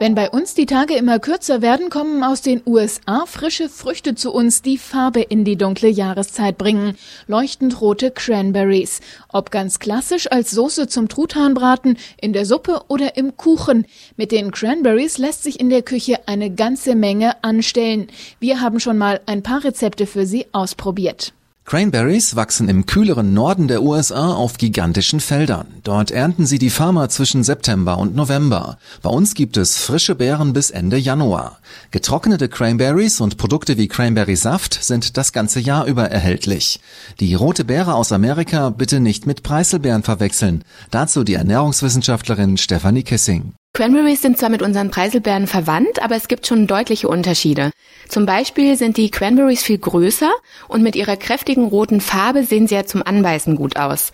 [0.00, 4.32] Wenn bei uns die Tage immer kürzer werden, kommen aus den USA frische Früchte zu
[4.32, 6.96] uns, die Farbe in die dunkle Jahreszeit bringen.
[7.26, 9.00] Leuchtend rote Cranberries.
[9.28, 13.86] Ob ganz klassisch als Soße zum Truthahnbraten, in der Suppe oder im Kuchen.
[14.16, 18.06] Mit den Cranberries lässt sich in der Küche eine ganze Menge anstellen.
[18.38, 21.32] Wir haben schon mal ein paar Rezepte für Sie ausprobiert.
[21.68, 25.66] Cranberries wachsen im kühleren Norden der USA auf gigantischen Feldern.
[25.84, 28.78] Dort ernten sie die Farmer zwischen September und November.
[29.02, 31.58] Bei uns gibt es frische Beeren bis Ende Januar.
[31.90, 36.80] Getrocknete Cranberries und Produkte wie Cranberry-Saft sind das ganze Jahr über erhältlich.
[37.20, 40.64] Die rote Beere aus Amerika bitte nicht mit Preiselbeeren verwechseln.
[40.90, 43.52] Dazu die Ernährungswissenschaftlerin Stefanie Kissing.
[43.78, 47.70] Cranberries sind zwar mit unseren Preiselbeeren verwandt, aber es gibt schon deutliche Unterschiede.
[48.08, 50.32] Zum Beispiel sind die Cranberries viel größer
[50.66, 54.10] und mit ihrer kräftigen roten Farbe sehen sie ja zum Anbeißen gut aus.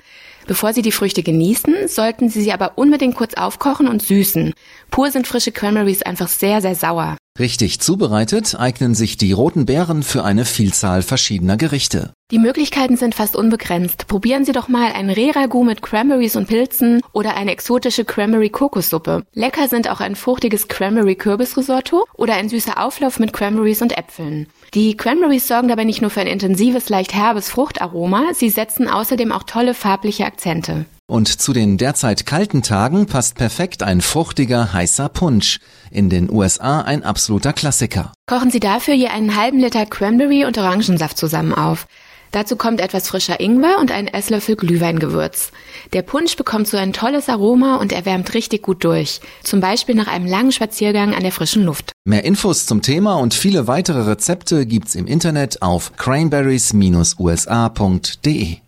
[0.46, 4.52] Bevor Sie die Früchte genießen, sollten Sie sie aber unbedingt kurz aufkochen und süßen.
[4.90, 7.16] Pur sind frische Cranberries einfach sehr, sehr sauer.
[7.36, 12.12] Richtig zubereitet eignen sich die roten Beeren für eine Vielzahl verschiedener Gerichte.
[12.30, 14.06] Die Möglichkeiten sind fast unbegrenzt.
[14.06, 19.24] Probieren Sie doch mal ein Reh-Ragout mit Cranberries und Pilzen oder eine exotische Cranberry-Kokossuppe.
[19.32, 24.46] Lecker sind auch ein fruchtiges Cranberry-Kürbis-Risotto oder ein süßer Auflauf mit Cranberries und Äpfeln.
[24.72, 29.32] Die Cranberries sorgen dabei nicht nur für ein intensives, leicht herbes Fruchtaroma, sie setzen außerdem
[29.32, 30.86] auch tolle farbliche Akzente.
[31.06, 35.60] Und zu den derzeit kalten Tagen passt perfekt ein fruchtiger, heißer Punsch.
[35.90, 38.14] In den USA ein absoluter Klassiker.
[38.26, 41.86] Kochen Sie dafür je einen halben Liter Cranberry und Orangensaft zusammen auf.
[42.32, 45.52] Dazu kommt etwas frischer Ingwer und ein Esslöffel Glühweingewürz.
[45.92, 49.20] Der Punsch bekommt so ein tolles Aroma und erwärmt richtig gut durch.
[49.44, 51.92] Zum Beispiel nach einem langen Spaziergang an der frischen Luft.
[52.04, 58.63] Mehr Infos zum Thema und viele weitere Rezepte gibt's im Internet auf cranberries-usa.de.